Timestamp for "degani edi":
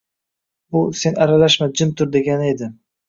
2.17-2.73